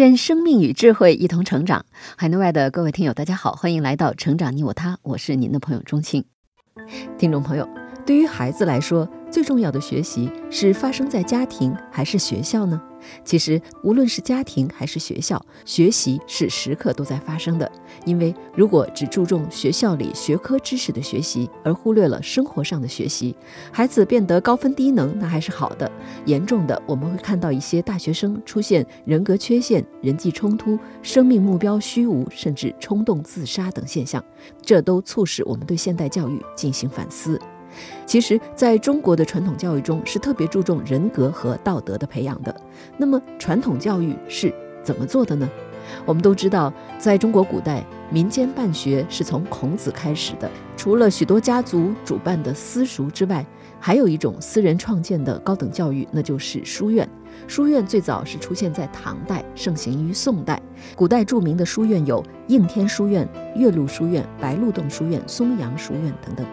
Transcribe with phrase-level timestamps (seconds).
[0.00, 1.84] 愿生命与智慧一同成长。
[2.16, 6.24] 海内外的各位听友，大家好，欢迎来到《成长你我他》，我是您的朋友钟庆。
[7.18, 7.68] 听众朋友，
[8.10, 12.82] 对于孩子来说，最重要的学习是发生在家庭还是学校呢？
[13.24, 17.70] 其实，无论是家庭还是学校，学习是时刻都在发生的。
[18.04, 23.36] 因为如果只注重学校里学科知识的学习，而忽略了生活上的学习，
[23.70, 25.88] 孩子变得高分低能，那还是好的。
[26.24, 34.20] 严重的，我们会看到一些大学生出现人格缺陷、人际冲突、生命目标虚无，甚至冲动自杀等现象。
[34.60, 37.40] 这都促使我们对现代教育进行反思。
[38.06, 42.54] 其实，在中国的传统教育中，是特别注重人格和道德的培养的。
[42.96, 45.48] 那么，传统教育是怎么做的呢？
[46.04, 50.48] 我们都知道，在中国古代，民间办学是从孔子开始的。
[50.76, 53.44] 除了许多家族主办的私塾之外，
[53.80, 57.08] 还有一种私人创建的高等教育，那就是书院。
[57.48, 60.60] 书院最早是出现在唐代，盛行于宋代。
[60.94, 63.26] 古代著名的书院有应天书院、
[63.56, 66.46] 岳麓书院、白鹿洞书院、松阳书院等等。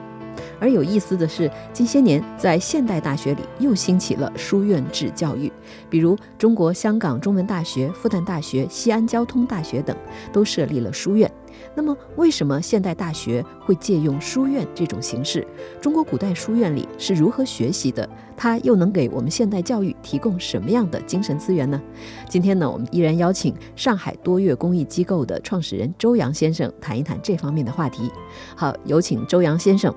[0.60, 5.52] 而有意思的是，近些年在现代大学里又兴起了书院制教育，
[5.90, 9.96] 比如中国香港中文大学、复旦大学、西安交通大学等
[10.32, 11.32] 都设立了书院。
[11.74, 15.46] 那么，为什么现代大学会借用书院这种形式？
[15.82, 18.08] 中国古代书院里是如何学习的？
[18.36, 21.82] 它又能给我们现代教育提供什么样的精神资源呢？
[22.30, 28.12] 今天呢，我们依然邀请上海多悦公益机构的创始人周洋先生谈一谈这方面的话题。
[28.56, 29.94] 好，有请周洋先生。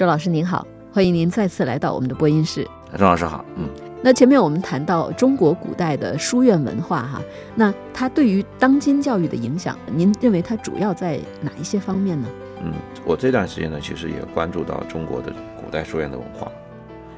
[0.00, 2.66] 周老师您好，欢迎您再次来到我们的播音室。
[2.96, 3.68] 周老师好，嗯，
[4.02, 7.20] 那前面我们谈到中国古代的书院文化哈，
[7.54, 12.26] 那它对于当今教育的影响，您认为它主要在哪一些方面呢？
[12.62, 12.72] 嗯，
[13.04, 16.50] 我这段时间呢，其实也关注到中国的古代书院的文化，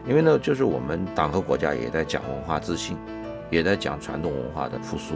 [0.09, 2.97] 因为呢，就是我们党和国家也在讲文化自信，
[3.49, 5.15] 也在讲传统文化的复苏，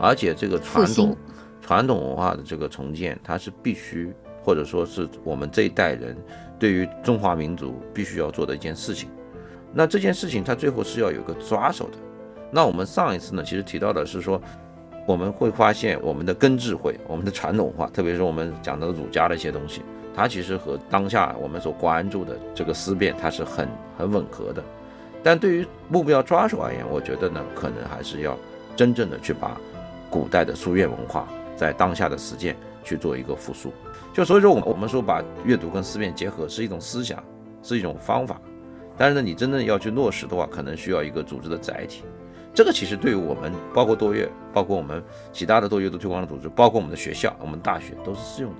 [0.00, 1.14] 而且这个传统
[1.60, 4.10] 传统文化的这个重建，它是必须
[4.42, 6.16] 或者说是我们这一代人。
[6.62, 9.08] 对于中华民族必须要做的一件事情，
[9.72, 11.98] 那这件事情它最后是要有个抓手的。
[12.52, 14.40] 那我们上一次呢，其实提到的是说，
[15.04, 19.82] 我们会发现我们的根智慧、我们的传统文化，特别是我们讲的儒家的一些东西，
[20.14, 23.68] 它其实和当下我们所关注的这个思辨，它是很
[23.98, 24.62] 很吻合的。
[25.20, 28.38] 但对于目标抓手而言，我觉得呢，可能还是要
[28.76, 29.60] 真正的去把
[30.08, 33.72] 古代的书院文化在当下的实践去做一个复苏。
[34.12, 37.22] 就所以说，我我们说把阅读跟思辨结合是一种思想，
[37.62, 38.40] 是一种方法，
[38.96, 42.02] 但是呢，你真正要去落实的话，可能需要一个组织的载体。
[42.54, 45.02] 这个其实对于我们，包括多阅，包括我们
[45.32, 48.58] 其他的多阅读推广的组织，包括我们的学校、我们大学都是适用的。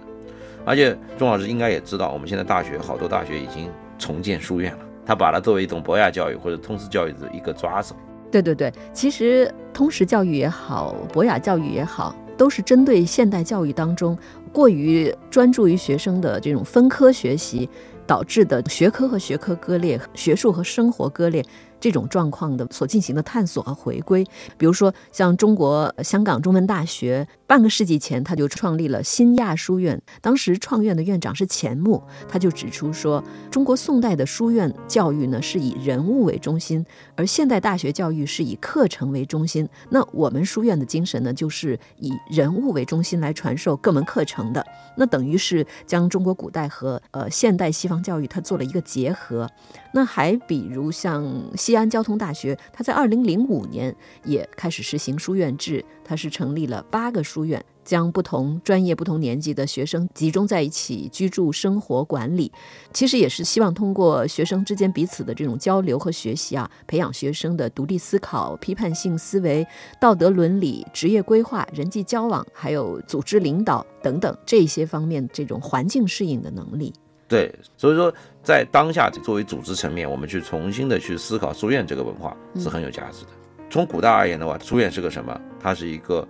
[0.65, 7.95] 而且钟老师应该也知道，我们现在大学好多大学已经重建书院了，他把它作为一种博雅教育或者通识教育的一个抓手。
[8.31, 14.17] 对对对，其实通识教育也好，博雅教育也好，都是针对现代教育当中。
[14.53, 17.69] 过于专注于学生的这种分科学习
[18.07, 21.45] 导致的学科和学科割裂、学术和生活割裂。
[21.83, 24.25] 这种状况的所进行的探索和回归，
[24.57, 39.69] 比如说像中国香港中文大学，半个世纪前他就创立了新亚书院，当时创院的院长是钱穆，他就指出说，中国宋代的书院教育呢是以人物为中心，而现代大学教育是以课程为中心。
[39.91, 44.65] 那我们书院的精神呢，就是以人物为中心来传授各门课程的。
[44.97, 49.51] 那等于是将中国古代和呃现代西方教育它做了一个结合。
[49.93, 51.27] 那还比如像
[51.57, 62.53] 西西安交通大学，它在二零零五年也开始实行书院制，它是成立了八个书院，将不同专业、不同年级的学生集中在一起居住、生活、管理。
[62.93, 69.67] 其实也是希望通过学生之间彼此的这种交流和学习啊，培养学生的独立思考、批判性思维、
[69.99, 76.93] 道德伦理、职业规划、人际交往，还有组织领导等等这些方面这种环境适应的能力。
[77.33, 78.13] 对，所以说
[78.43, 83.31] 在当下作为组织层面，我们去重新的去思考书院这个文化是很有价值的。
[83.71, 85.41] 从古代而言的话，书院是个什么？
[85.59, 86.29] 它是一个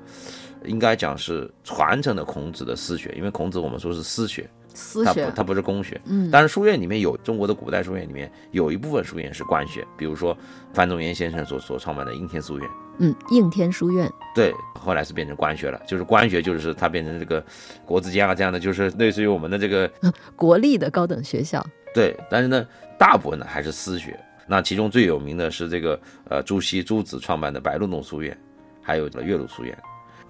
[0.64, 6.00] 应该讲是传承的孔子的私学，因为孔子我们说是私学，私学它不，它不是公学。
[6.04, 10.36] 嗯，当然，书院里面有中国的古代书院里面有一部分书院是官学，比如说
[10.72, 17.44] 范仲淹先生所所创办的应天书院，嗯，应天书院，对，后来是变成官学了，就是官学就是它变成这个
[17.84, 19.90] 国子监啊这样的，就是类似于我们的这个
[20.36, 21.64] 国立的高等学校，
[21.94, 22.66] 对，但是呢，
[22.98, 24.18] 大部分呢还是私学。
[24.46, 25.98] 那其中最有名的是这个
[26.28, 28.36] 呃朱熹朱子创办的白鹿洞书院，
[28.82, 29.76] 还有岳麓书院。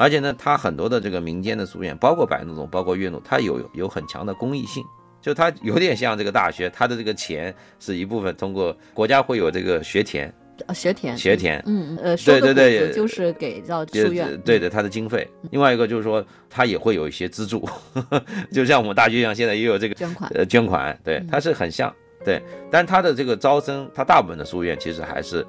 [0.03, 4.85] 而且呢，它很多的这个民间的书院，包括白鹿洞，包括岳麓，它有有很强的公益性，
[5.21, 10.35] 就它有点像这个大学，它的这个钱是一部分通过国家会有这个学田，
[10.67, 15.25] 呃学田，学田嗯，呃，对对对就是给到书院，对的，它的经费。
[15.53, 17.69] 另外一个就是说，它也会有一些资助，
[18.53, 21.95] 就像我们大学一样，现在也有这个捐款，呃捐款，对嗯，它是很像，
[22.25, 25.47] 对，但它的这个招生，它大部分的书院其实还是，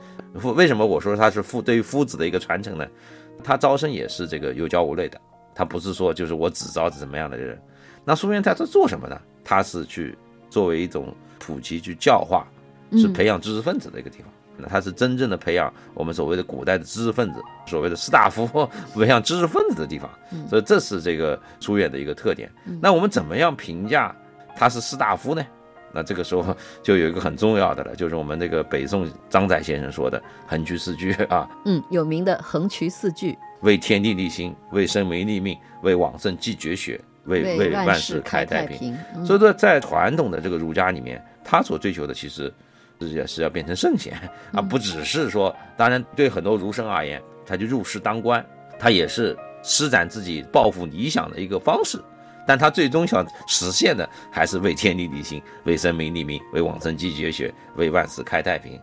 [0.55, 2.87] 为什么我说它是夫对于夫子的一个传承呢？
[3.41, 5.19] 它招生也是这个有教无类的，
[5.55, 7.57] 他不是说就是我只招怎么样的人。
[8.03, 9.17] 那书院它在做什么呢？
[9.45, 10.17] 他是去
[10.49, 12.45] 作为一种普及去教化，
[12.91, 14.27] 是嗯培养知识分子的一个地方。
[14.55, 18.47] 那他是真正的培养我们所谓的古代的知识分子，所谓的士大夫
[18.93, 20.09] 培养知识分子的地方。
[20.31, 22.51] 嗯所以这是这个书院的一个特点。
[22.79, 24.15] 那我们怎么样评价
[24.55, 25.43] 他是士大夫呢？
[25.93, 38.97] 那这个时候就有一个很重要的了，就是我们这个北宋张载先生说的“横渠四句”啊，嗯，有名的横渠四句，为天地立心，为生民立命，为往圣继绝学，为为万世开太平。
[39.23, 42.51] 所以说，在传统的这个儒家里面，他所追求的其实
[42.99, 44.17] 是也是要变成圣贤，
[44.51, 48.43] 啊不只是说，当然对很多儒生而言，他就入仕当官，
[48.79, 52.01] 他也是施展自己抱负理想的一个方式。
[52.45, 58.79] 但他最终想实现的还是为天地立心，为生民立命，为往圣继绝学，为万世开太平，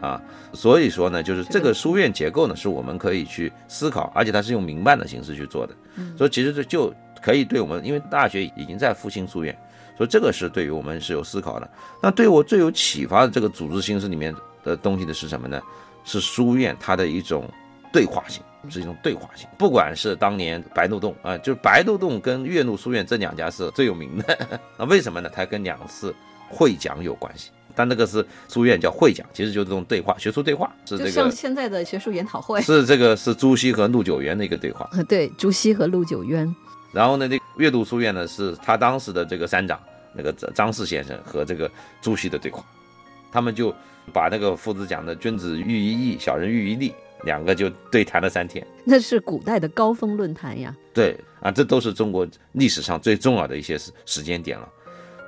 [0.00, 0.20] 啊，
[0.52, 5.74] 所以说呢，就是这个书院结构呢，是我们可以去思考，而且它是用民办的形式去做的，
[6.16, 9.56] 所以其实这就可以对我们，因为大学已经在复兴书院，
[9.96, 11.70] 所以这个是对于我们是有思考的。
[12.02, 15.60] 那对我最有启发的这个组织形式里面的东西的是什么呢？
[16.04, 17.48] 是书院它的一种
[17.94, 19.48] 对话性，是一种对话性。
[19.56, 24.36] 不管是当年白鹿洞啊、就是白鹿洞跟岳麓书院这两家是最有名的。
[24.76, 25.30] 那为什么呢？
[25.32, 26.12] 它跟两次
[26.48, 27.52] 会讲有关系。
[27.76, 34.90] 但那个是书院叫会讲，其实就是这种对话，学术对话，是就这个像现在的学术研讨会，是这个是朱熹和陆九渊的一个对话。
[35.08, 36.52] 对，朱熹和陆九渊，
[36.92, 39.80] 然后呢，这个岳麓书院呢是他当时的这个山长
[40.12, 41.70] 那个张张氏先生和这个
[42.00, 42.64] 朱熹的对话，
[43.32, 43.74] 他们就
[44.12, 46.94] 把那个夫子讲的“君子喻于义，小人喻于利”，
[47.24, 48.66] 两个就对谈了三天。
[48.84, 50.74] 那是古代的高峰论坛呀。
[50.92, 54.68] 对啊，这都是中国历史上最重要的一些时时间点了。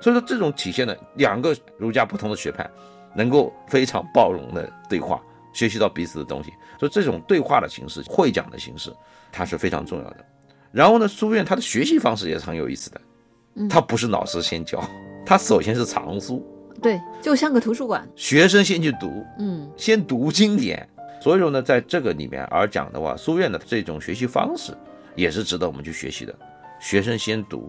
[0.01, 2.71] 所以说，这种体现了两个儒家不同的学派
[3.15, 5.21] 能够非常包容的对话，
[5.53, 6.53] 学习到彼此的东西。
[6.79, 8.95] 所以这种对话的形式、会讲的形式，
[9.33, 10.25] 它是非常重要的。
[10.71, 13.01] 然后呢，书院它的学习方式也是很有意思的，
[13.71, 14.79] 它不是老师先教，
[15.25, 16.47] 它首先是藏书，
[16.83, 18.07] 对，就像个图书馆。
[18.15, 20.87] 学生先去读，嗯先读经典。
[21.27, 24.73] 所以说呢，在这个里面而讲的话，书院的这种学习方式
[25.17, 26.33] 也是值得我们去学习的。
[26.79, 27.69] 学生先读，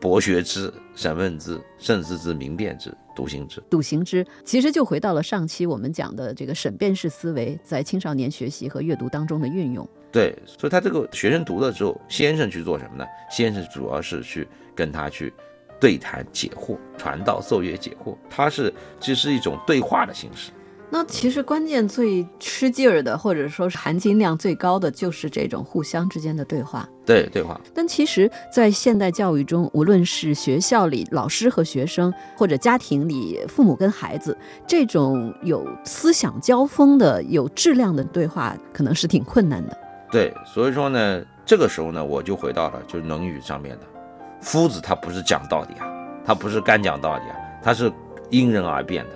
[0.00, 3.62] 博学之，审问之，慎思之，明辨之，笃行之。
[3.68, 9.86] 笃行之，其实就回到了上期我们讲的这个审辩式思维在青少年学习和阅读当中的运用。
[10.10, 13.04] 对，所以他这个学生读了之后，先生去做什么呢？
[13.30, 15.30] 先生主要是去跟他去
[15.78, 20.50] 对谈解惑，传道授业解惑，他是这是一种对话的形式。
[20.96, 26.88] 那其实关键最吃劲儿的，或者说是含金量最高的，就是这种互相之间的对话。
[27.04, 27.60] 对，对话。
[27.74, 39.76] 但其实，在现代教育中，无论是学校里老师和学生，或者家庭里父母跟孩子，这种有思想交锋的、有质量的对话，可能是挺困难的。
[40.12, 43.86] 对，所以说呢，这个时候呢，我就回到了就是《论语》上面的，
[44.40, 45.88] 夫子他不是讲道理啊，
[46.24, 47.92] 他不是干讲道理啊，他是
[48.30, 49.10] 因人而变的，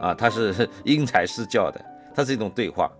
[0.00, 1.80] 啊，它是 因材施教的，
[2.14, 2.90] 它是一种对话。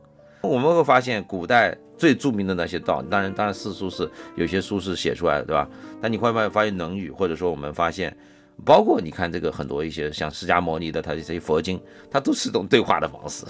[0.40, 5.69] 我们会发现，古代最著名的那些道，当然，当然四书是有些书是写出来的，对吧？
[6.00, 8.17] 但你会发发现，《论语》或者说我们发现，
[8.64, 13.45] 包括你看这个很多一些像释迦牟尼的他这些佛经，它都是一种对话的方式，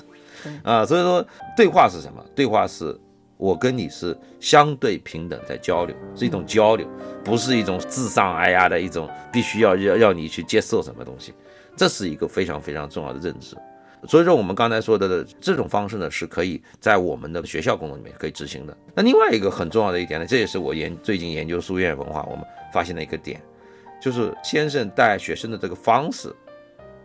[0.62, 1.24] 啊，所以说
[1.54, 2.24] 对话是什么？
[2.34, 2.98] 对话是
[3.36, 6.88] 我跟你是相对平等在交流，是一种交流，
[7.22, 11.34] 不是一种自上而下的一种必须要要要你去接受什么东西，
[11.78, 13.56] 这是一个非常非常重要的认知。
[14.06, 18.76] 所以说，我们刚才说的这种方式呢，是可以在我们的学校工作里面可以执行的。
[18.94, 23.42] 那另外一个很重要的一点呢，这也是我研最近研究书院文化，我们发现的一个点，
[24.00, 26.32] 就是先生带学生的这个方式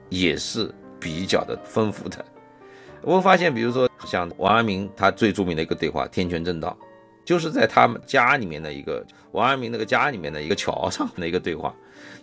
[0.10, 2.24] 也是比较的丰富的。
[3.01, 6.77] 我发现，比如说像王阳明他最著名的一个对话“天权正道”，
[7.25, 11.74] 就是在他们家里面的一个王阳明那个家里面的一个桥上的一个对话。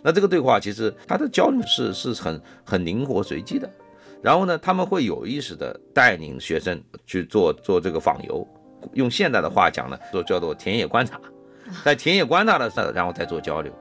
[0.03, 3.69] 那这个对话其实他的交流是是很很灵活随机的。
[4.21, 8.47] 然后呢，他们会有意识的带领学生去做做这个访游，
[8.93, 11.19] 用现代的话讲呢，做叫做田野观察，
[11.83, 13.73] 在田野观察的时候，然后再做交流。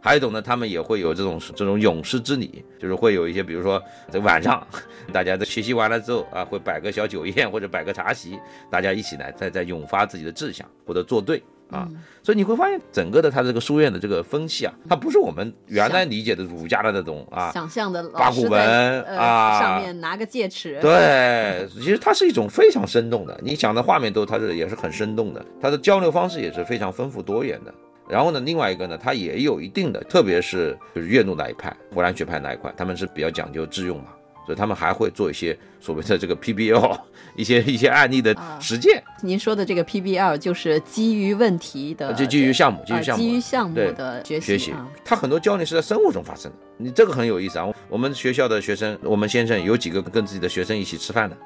[0.00, 4.66] 还有一种呢，他们也会有这种这种勇士之礼，就是会有一些，比如说在晚上，
[5.12, 8.38] 大家在学习完了之后啊，会摆个小酒宴或者摆个茶席，
[8.70, 11.88] 大家一起来再再涌发自己的志向或者作对啊。
[12.22, 20.78] 所以你会发现，整个的他这个书院的这个风气啊，它不是我们原来理解的儒家的那种啊，想象的八股文啊，上面拿个戒尺。
[20.80, 27.72] 对， 其实它是一种非常生动的，你想的画面都它是也是很生动的，它的交流方式也是非常丰富多元的。
[28.10, 34.06] 然后呢，另外一个呢，它也有一定的，特别是就是岳麓那一派、湖南学派那一块，他们是比较讲究致用嘛，
[34.48, 36.98] 所以他们还会做一些所谓的这个 PBL
[37.36, 39.04] 一些一些案例的实践。
[39.22, 44.46] 您说的这个 PBL 就是基于问题的，就基于项目，基于项目，基于项目的学习。
[44.46, 44.74] 学习，
[45.04, 46.56] 它很多教练是在生物中发生的。
[46.78, 51.36] 你这个很有意思啊，我们学校的学生，我们先生有几个跟自己的学生一起吃饭的。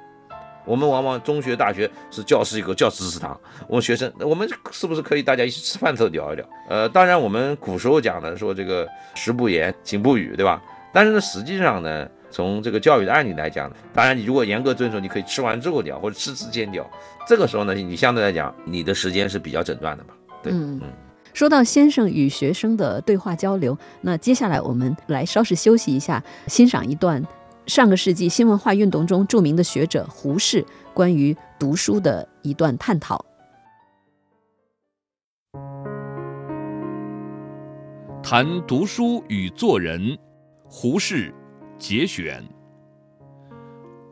[0.65, 6.49] 我们往往中学、大学是教室一个教师食堂，我们学生，我们是不是可以大家一起吃饭的时候聊一聊？
[6.69, 10.63] 呃，当然我们古时候讲的说这个食不言，寝不语，对吧？
[10.93, 16.85] 但是呢，实际上呢，从这个教育的案例来讲，当然你如果严格遵守，你可以吃完之后掉，或者吃之前掉。
[17.29, 20.15] 这个时候呢，你相对来讲，你的时间是比较整断的嘛？
[20.43, 20.91] 对，嗯嗯。
[21.35, 27.23] 说到先生与学生的对话交流，那接下来我们来稍事休息一下，欣赏一段。
[27.67, 33.25] 上个世纪新文化运动中著名的学者胡适关于读书的一段探讨。
[38.21, 40.19] 谈读书与做人，
[40.65, 41.33] 胡适
[41.83, 42.41] 节选。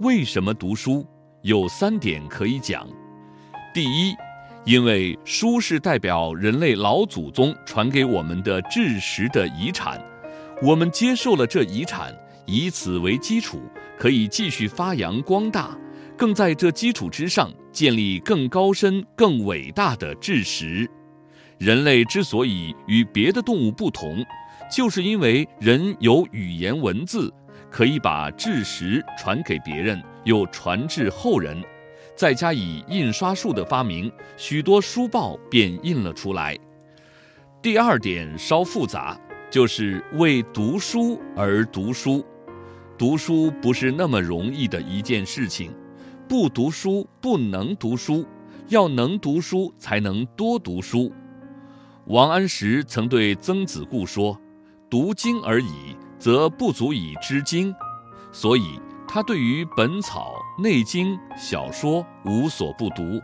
[0.01, 1.07] 为什么读书？
[1.43, 2.85] 有三点可以讲。
[3.73, 4.13] 第一，
[4.65, 10.05] 因为书是代表人类老祖宗传给我们的知识的遗产，
[10.61, 12.13] 我们接受了这遗产。
[12.45, 13.63] 以此为基础，
[13.97, 15.79] 可以继续发扬光大，
[16.17, 20.91] 更在这基础之上建立更高深、更伟大的知识。
[21.57, 24.27] 人类之所以与别的动物不同，
[24.75, 27.33] 就是因为人有语言文字，
[27.71, 31.63] 可以把知识传给别人，又传至后人。
[32.17, 36.59] 再加以印刷术的发明，许多书报便印了出来。
[37.63, 39.19] 第二点稍复杂，
[39.51, 42.25] 就是为读书而读书。
[42.99, 45.73] 读书不是那么容易的一件事情，
[46.29, 48.27] 不读书不能读书，
[48.69, 51.11] 要能读书才能多读书。
[52.07, 54.39] 王安石曾对曾子固说
[54.91, 57.75] ：“读经而已，则不足以知经。”
[58.31, 63.21] 所以他对于《本草》《内经》小说无所不读，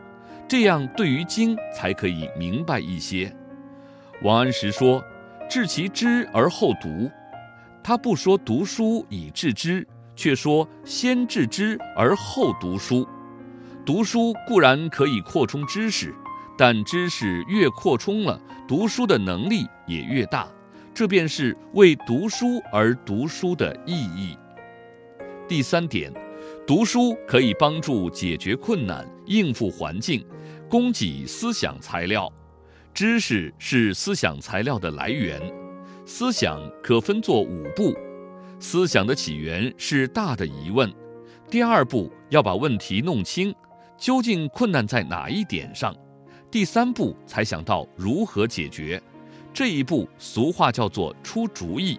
[0.49, 3.33] 这样对于经才可以明白一些。
[4.23, 5.01] 王安石说
[5.49, 7.09] ：“治其知而后读。”
[7.85, 9.87] 他不说读书以致知，
[10.17, 13.07] 却说先致知而后读书。
[13.85, 16.13] 读书固然可以扩充知识，
[16.59, 20.49] 但知识越扩充了，读书的能力也越大。
[20.97, 24.35] 这便是为读书而读书的意义。
[25.47, 26.11] 第三点，
[26.67, 30.27] 读书可以帮助解决困难、应付环境、
[30.71, 32.33] 供给思想材料。
[32.95, 35.39] 知识是思想材料的来源。
[36.07, 37.95] 思想可分作五步，
[38.59, 40.91] 思想的起源是大的疑问。
[41.51, 43.55] 第二步要把问题弄清，
[43.99, 45.95] 究竟困难在哪一点上。
[46.51, 48.99] 第三步才想到如何解决。
[49.57, 51.99] 这一步俗话叫做出主意，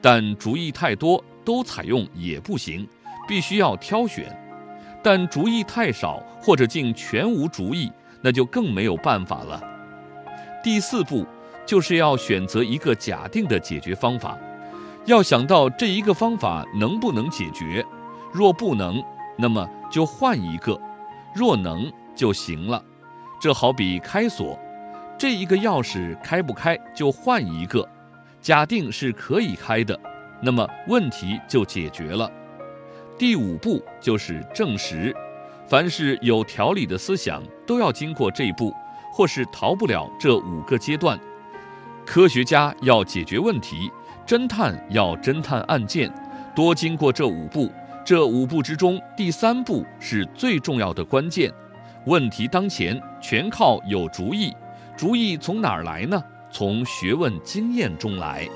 [0.00, 2.88] 但主意太多都采用也不行，
[3.28, 4.34] 必须要挑选。
[5.02, 9.62] 但主意太少或者竟全无主意，那就更没有办法了。
[10.64, 11.26] 第四步。
[11.66, 14.38] 就是要选择一个假定的解决方法，
[15.04, 17.84] 要想到这一个方法能不能解决，
[18.32, 19.02] 若不能，
[19.36, 20.80] 那么就换一个；
[21.34, 22.80] 若能就行了。
[23.40, 24.56] 这好比开锁，
[25.18, 27.86] 这一个钥匙开不开就换一个。
[28.40, 29.98] 假定是可以开的，
[30.40, 32.30] 那么问题就解决了。
[33.18, 35.14] 第五步就是证实，
[35.66, 38.72] 凡是有条理的思想都要经过这一步，
[39.10, 41.18] 或是逃不了这五个阶段。
[42.04, 43.90] 科学家要解决问题，
[44.26, 46.12] 侦探要侦探案件，
[46.54, 47.72] 多经过这五步。
[48.04, 51.52] 这五步之中，第三步是最重要的关键。
[52.04, 54.54] 问题当前，全靠有主意。
[54.96, 56.22] 主意从哪儿来呢？
[56.50, 58.48] 从学问经验中来。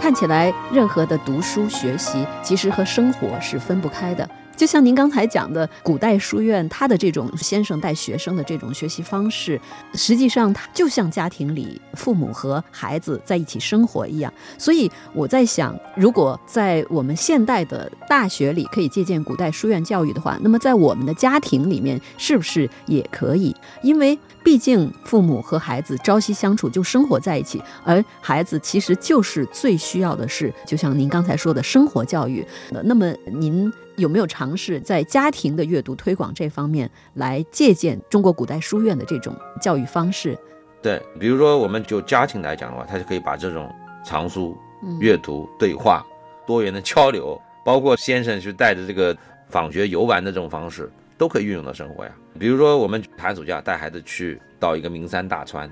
[0.00, 4.28] 看起来，任何的读书学习其实和生活是分不开的。
[4.58, 9.58] 就像您刚才讲的，古代书院他的这种先生带学生的这种学习方式，
[9.94, 14.32] 实际上它就像家庭里父母和孩子在一起生活一样。
[14.58, 23.54] 所以我在想，如果在我们现代的大学里可以借鉴古代书院教育的话，那么在我们的家庭里面是不是也可以？
[23.82, 32.42] 因为毕竟父母和孩子朝夕相处，就生活在一起，而孩子其实就是最需要的是，就像您刚才说的生活教育。
[32.82, 33.70] 那么您。
[33.98, 40.38] 有没有尝试在家庭的阅读推广这方面来借鉴中国古代书院的这种教育方式？
[40.80, 43.68] 对，比如说我们就家庭来讲的话，他就可以把这种
[44.04, 44.56] 藏书、
[45.00, 46.06] 阅读、对话、
[46.46, 49.14] 多元的交流，包括先生去带着这个
[49.48, 50.88] 访学游玩的这种方式，
[51.18, 52.12] 都可以运用到生活呀。
[52.38, 55.70] 比如说我们寒暑假带孩子去到一个名山大川，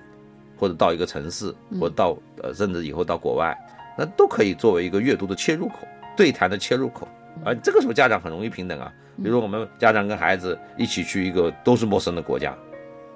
[0.56, 3.56] 或者到一个城市，或者到呃甚至以后到国外，
[3.96, 7.06] 那都可以作为一个阅读的切入口，对谈的切入口。
[7.44, 8.92] 啊，这个时候家长很容易平等啊。
[9.18, 12.50] 比如说，我们家长跟孩子一起去一个都是陌生的国家，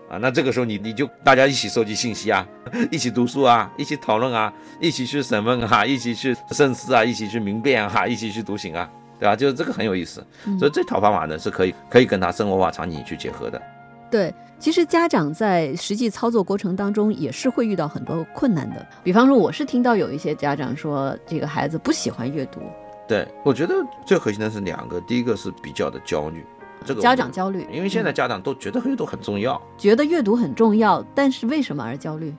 [0.08, 2.46] 啊，那这个时候你你就大家一起收集信息啊，
[2.90, 8.90] 一起读书啊，一起讨论啊，一起去审问啊，一起去深思啊，一起去明辨啊，一起去独行啊，
[9.20, 9.36] 对吧？
[9.36, 10.24] 就是这个很有意思。
[10.58, 13.60] 所以这套方法呢是可以可以跟他生活化场景去结合的。
[14.10, 18.84] 对，其实家长在实际操作过程当中也是会遇到很多困难的。
[19.04, 22.60] 比方说，我是听到有一些家长说，这个孩子不喜欢阅读。
[23.06, 23.74] 对，我觉得
[24.04, 26.44] 最核心的是两个，第一个是比较的焦虑，
[26.84, 32.34] 这个家长焦虑，因为现在家长都觉得阅读很重要，觉得阅读很重要，但是为什么而焦虑？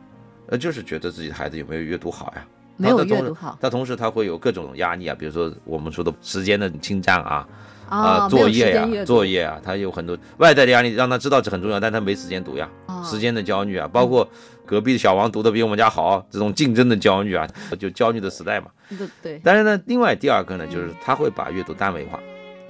[0.48, 2.46] 呃，就是觉得自己的孩子有没有阅读好呀？
[2.78, 7.48] 没有阅读好，他同时他会有各种压力啊，比如说我们说的时间的侵占啊。
[7.90, 12.70] 啊，作业呀，作业啊，他有很多外在的压力，让他知道这很重要，但他没时间读呀。
[13.04, 14.26] 时间的焦虑啊，包括
[14.66, 17.46] 隔壁的小王读的比我们家好，这种竞争的焦虑啊，
[17.78, 18.68] 就焦虑的时代嘛。
[18.98, 19.42] 对对。
[19.44, 22.18] 但是呢，另外第二个呢，就是他会把阅读单位化。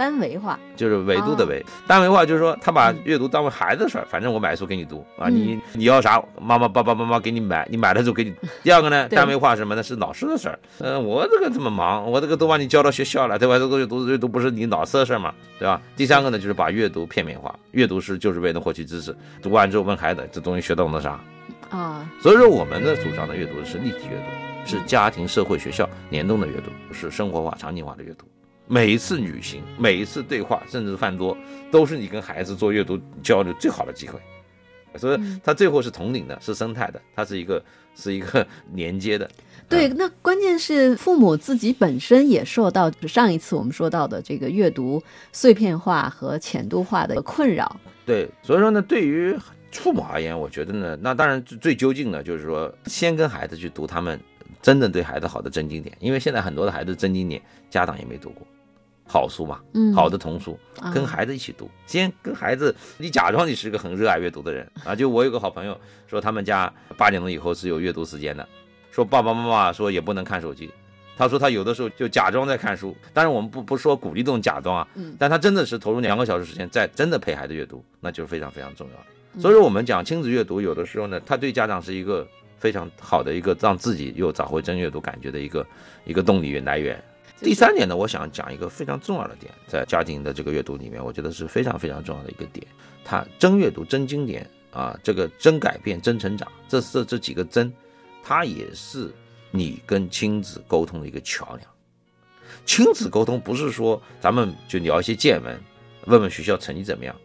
[0.01, 8.33] 单维化就是维度的维，单维化就是说他把阅读当为孩子的事儿，反正我买书给你读啊，你你要啥，妈妈爸爸妈妈给你买，你买了之后给你。
[8.63, 9.83] 第二个呢，单维化什么呢？
[9.83, 10.57] 是老师的事儿。
[10.79, 13.59] 嗯，我这个这么忙，我这个都把你交到学校了，对吧？
[13.59, 15.79] 这个阅读阅读不是你老师的事儿嘛，对吧？
[15.95, 21.19] 第三个呢，就是把阅读片面化，阅读是就是为了获取知识，读完之后问孩子这东西学到了啥
[21.69, 22.09] 啊？
[22.23, 28.25] 所以说我们的主张的阅读是立体阅读，是家庭、社会、学校联动的阅读，是生活化、场景化的阅读。
[28.71, 31.37] 每一次旅行，每一次对话，甚至饭桌，
[31.69, 34.17] 都是你跟孩子做阅读交流最好的机会。
[34.95, 37.61] 所以，它最后是统领的，是生态的，它是一个
[37.97, 39.29] 是一个 连接的。
[39.67, 45.03] 对，那关键是父母自己本身也受到上一次我们说到的这个阅读
[45.33, 47.75] 碎片化和浅度化的困扰。
[48.05, 49.37] 对，所以说呢，对于
[49.73, 54.17] 父母而言，我觉得呢，那当然最究竟呢就是说，先跟孩子去读他们
[54.61, 58.47] 真正对孩子好的真经典，因为现在很多的孩子真经典家长也没读过。
[59.11, 60.57] 好书嘛，嗯，好的童书，
[60.93, 61.69] 跟孩子一起读。
[61.85, 64.95] 先跟孩子，你假装你是个很热爱阅读的人 啊。
[64.95, 68.47] 就我有个好朋友说，他们家八点钟以后是有阅读时间的，
[68.89, 70.71] 说爸爸妈妈说也不能看手机。
[71.17, 79.41] 他说他有的时候就假装在看书，但是我们不不说鼓励这种假装啊，嗯，但他真的是投入两个小时时间在真的陪孩子阅读，那就是非常非常重要。
[79.41, 82.25] 所以说我们讲亲子阅读，有的时候呢，他对家长是一个
[82.57, 85.67] 非常好的一个让自己又找回真阅读感觉的一个
[86.05, 87.03] 一个动力源来源。
[87.41, 92.65] 第三点呢，我想讲一个非常重要的点，在家庭的这个阅读里面，我觉得是非常非常重要的一个点。
[93.03, 97.73] 它真阅读、真经典啊，这个真改变、真成长，这这这几个真，
[98.23, 99.11] 它也是
[99.49, 101.67] 你跟亲子沟通的一个桥梁。
[102.63, 105.59] 亲子沟通不是说咱们就聊一些见闻，
[106.05, 107.15] 问问学校成绩怎么样。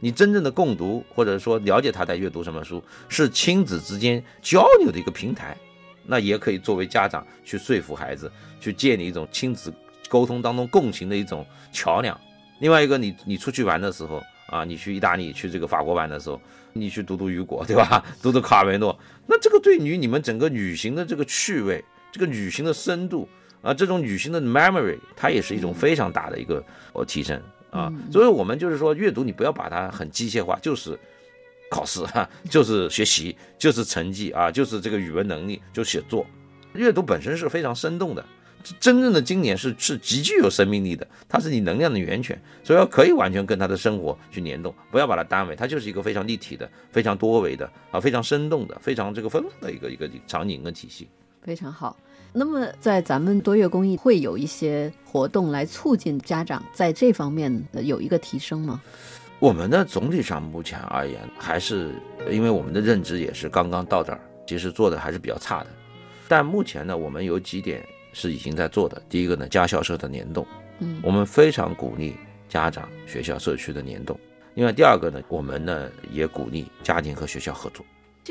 [0.00, 5.56] 你真正的共读，或者说了解他在阅读什么书，是亲子之间交流的一个平台。
[6.04, 9.72] 那也可以作为家长去说服孩子，去建立一种亲子
[10.08, 12.18] 沟通当中共情的一种桥梁。
[12.60, 16.40] 另外一个，你你出去玩的时候啊，你去意大利、去这个法国玩的时候，
[16.72, 18.04] 你去读读雨果，对吧？
[18.22, 23.28] 读读卡梅诺，那这个对于你们整个旅行的这个趣味、这个旅行的深度
[23.62, 27.92] 啊，这种旅行的 memory，它也是一种非常大的一个呃提升啊。
[28.10, 30.98] 所以我们就是说，阅读你不要把它很机械化，就是。
[31.72, 36.26] 考试 哈，就是学习，就是成绩啊，就是这个语文能力，就写作。
[36.74, 38.22] 阅读本身是非常生动的，
[38.78, 51.08] 真正的经典是是极具有生命力的，它是你能量的源泉，所以要可以完全跟他的生活去联动，不要把它单位，它就是一个非常立体的、非常多维的啊，非常生动的、非常这个丰富的一个一个场景跟体系。
[51.42, 51.96] 非常好。
[52.34, 58.80] 那么在咱们多月公益会有一些活动来促进家长在这方面的有一个提升吗？
[59.42, 61.90] 我们呢，总体上目前而言，还是
[62.30, 65.66] 因为我们的认知也是刚刚到这儿，其实做的还是比较差的。
[66.28, 69.02] 但目前呢，我们有几点是已经在做的。
[69.08, 70.46] 第一个呢，家校社的联动，
[70.78, 72.16] 嗯，我们非常鼓励
[72.48, 74.16] 家长、学校、社区的联动。
[74.54, 77.84] 另外，第二个呢，我们呢也鼓励家庭和学校合作。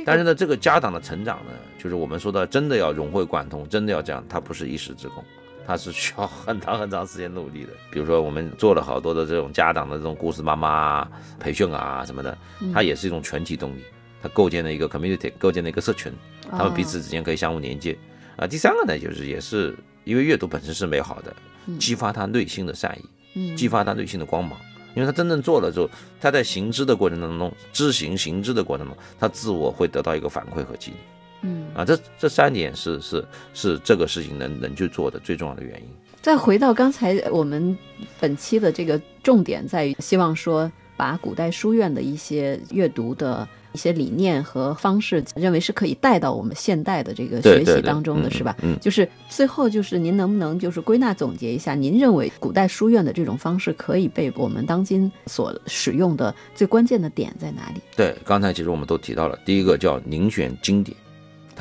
[0.06, 5.22] 但是呢，这个家长的成长呢，就是我们说的，真的要融会贯通，真的要这样，它不是一时之功，
[5.66, 7.70] 它是需要很长很长时间努力的。
[7.92, 11.08] 比如说，我们做了好多的这种家长的这种故事妈妈
[11.40, 12.38] 培训啊什么的，
[12.74, 13.84] 它也是一种全体动力，
[14.22, 16.12] 它构建了一个 community，构建了一个社群，
[16.50, 17.98] 他们彼此之间可以相互连接。
[18.38, 21.36] 啊，第三个呢，就是也是因为阅读本身是美好的，
[21.78, 22.98] 激发他内心的善
[23.34, 24.58] 意，激发他内心的光芒。
[24.94, 30.98] 因为他真正做了之后，他在行知的过程当中，知行行知的过程中，他自我会得到一个反馈和激励。
[31.42, 35.88] 嗯啊，这这三点是是是这个事情能能去做的最重要的原因。
[36.22, 37.78] 再回到刚才我们
[38.20, 43.48] 本期的这个重点，在于希望说把古代书院的一些阅读的。
[43.74, 48.54] 一些理念和方式，认为是可以带到我们现代的这个学习当中的是吧？
[48.62, 57.80] 嗯，就是最后就是您能不能就是归纳总结一下，您认为古代书院的这种方式可以被我们当今所使用的最关键的点在哪里？
[57.96, 60.98] 对，刚才其实我们都提到了，第一个叫遴选经典，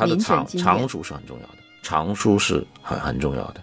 [0.00, 3.62] 它的藏藏书是很重要的，藏书是很很重要的。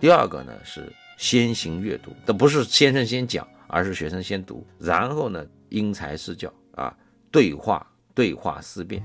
[0.00, 6.94] 第二个呢是先行阅读，这不是先生先讲，而是学生先读，然后呢因材施教啊。
[7.30, 9.02] 对话，对话思辨，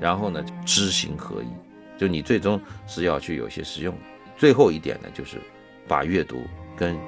[0.00, 1.46] 然后呢，知行合一，
[1.96, 3.94] 就你最终是要去有些实用。
[4.36, 5.36] 最后一点呢，就是
[5.86, 6.42] 把阅读
[6.76, 6.98] 跟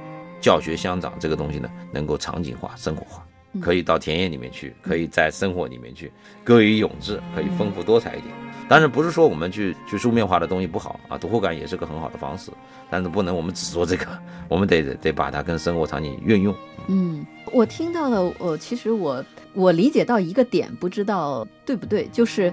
[0.41, 3.27] 教学相长这个东西呢，能够场景化、生活化，
[3.61, 6.11] 可以到田野里面去，可以在生活里面去，
[6.43, 8.35] 歌以咏志，可以丰富多彩一点。
[8.69, 12.51] 当然不是说我们去去书面化的东西不好啊，读后感也是个很好的方式，
[12.89, 14.07] 但是不能我们只做这个，
[14.49, 16.55] 我们得得把它跟生活场景运用。
[16.89, 22.53] 嗯，我听到了，我其实我我理解到一个点，不知道对不对，就是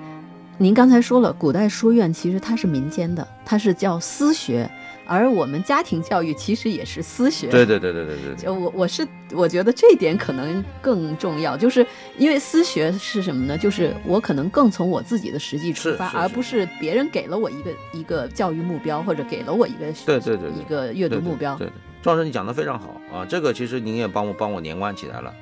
[0.58, 4.70] 您刚才说了，古代书院其实它是民间的，它是叫私学。
[5.10, 8.36] 而我们家庭教育其实也是私学，对对对对对对。
[8.36, 11.84] 就我我是我觉得这一点可能更重要，就是
[12.20, 13.58] 因为私学是什么呢？
[13.58, 21.56] 就是我可能更从我自己的实际出发，而不是别人给了我一个一个教育目标，或者给了我一个对对对一个阅读目标。
[21.56, 25.34] 对，对，赵老师你讲的非常好啊，这个其实您也帮我帮我连贯起来了。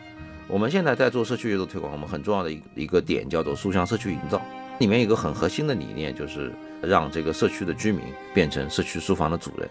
[0.47, 4.41] 我们现在在做社区阅读推广，我们很重要的一一个点叫做书香社区营造，
[4.80, 6.54] 里面有一个很核心的理念就是。
[6.80, 8.04] 让这个社区的居民
[8.36, 9.68] 变成社区书房的主人，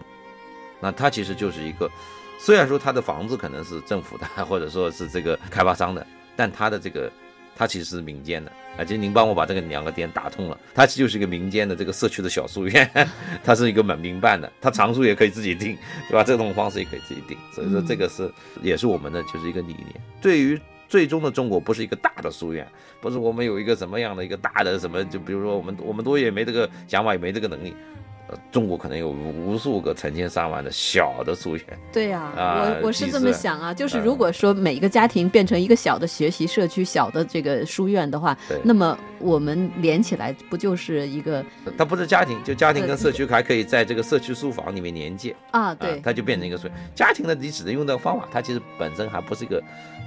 [0.81, 1.89] 那他其实就是一个，
[2.37, 7.09] 虽然说他的房子可能是政府的，或者说是这个开发商的，但他的这个
[7.55, 8.51] 他其实是民间的。
[8.77, 13.07] 啊，其实您帮我把这个两个点打通了，它就是一个民间的这个社区的小书院，
[13.41, 15.77] 它是一个蛮民办的，它藏书也可以自己定，
[16.09, 16.25] 对吧？
[16.25, 18.29] 这种方式也可以自己定，所以说这个是
[18.61, 19.95] 也是我们的就是一个理念。
[20.21, 22.67] 对于最终的中国不是一个大的书院，
[23.01, 27.73] 不是我们有一个什么样的一个大的什么，就比如说我们我们多也没这个想法，也没这个能力。
[28.29, 31.63] 呃，中国可能有无数个成千上万的小的书院。
[31.93, 41.43] 对呀，我我是这么想啊，就是如果说每一个家庭变成一个小的学习社区、小的这个书院的话，那么我们连起来不就是一个？
[41.77, 45.73] 它不是家庭，就家庭跟社区还可以在这个社区书房里面连接啊。
[45.73, 46.67] 对，它就变成一个书。
[46.93, 49.63] 家庭呢，你只能用这个方法，它其实本身还不是一个，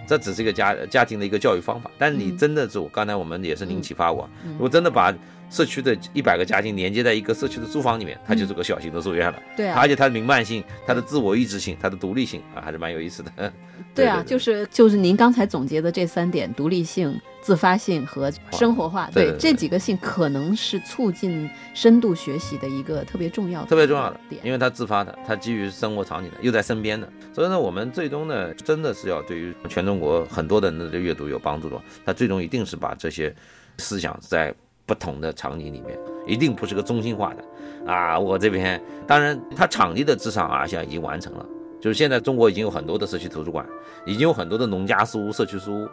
[0.06, 1.90] 这只是一个家家庭的一个教育方法。
[1.96, 4.28] 但是你真的是，我刚才我们也是您启发我，
[4.58, 5.14] 我真的把。
[5.50, 9.42] 社区的一百个家庭连接在一个社区的租房里面，它就是个小型的书院了。
[9.56, 13.30] 对啊，而且它的民办性、它的自我意志性、它的独立性啊，还是蛮有意思的。
[13.92, 19.10] 对啊，就是就是您刚才总结的这三点：独立性、自发性和生活化。
[19.12, 27.10] 对这几个性，可能是促进深度学习的一个特别重要的、特别重要的点，因为它自发的，它基于生活场景的，又在身边的。
[27.34, 31.80] 所以呢，我们最终呢，真的是要对于全中国很多的人的阅读有帮助的。
[32.06, 33.34] 它最终一定是把这些
[33.78, 34.54] 思想在。
[34.90, 38.18] 不同的场景里面，一定不是个中心化的啊！
[38.18, 41.46] 我这边当然，它场地的自上啊，现在已经完成了，
[41.80, 43.64] 就是现在中国已经有很多的社区图书馆，
[44.04, 45.88] 已经有很多的农家书屋、社区书屋，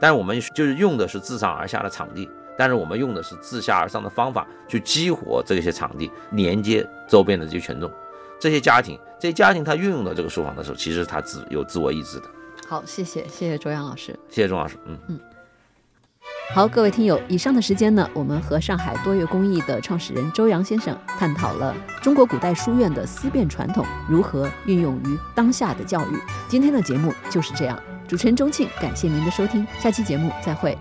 [0.00, 7.88] 但是我们就是用的是自上而下的场地，但是我们用的是自下而上的方法去激活这些场地，连接周边的这些群众、
[8.40, 8.98] 这些家庭。
[9.20, 12.26] 这些家庭他运用到这个书房的时候，其实他自有自我意志的。
[12.66, 15.20] 好，谢谢，谢谢周洋老师，谢谢钟老师，嗯嗯。
[16.52, 26.18] 好，各位听友，以上的时间呢，我们和上海多月公益的创始人周洋先生探讨了中国古代书院的思辨传统如何运用于当下的教育。
[26.48, 30.76] 今天的节目就是这样，主持人钟庆，感谢您的收听，下期节目再会。